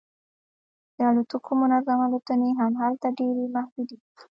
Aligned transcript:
د 0.95 0.97
الوتکو 1.09 1.51
منظم 1.61 1.99
الوتنې 2.07 2.51
هم 2.59 2.73
هلته 2.83 3.07
ډیرې 3.19 3.45
محدودې 3.55 3.95
دي 4.01 4.09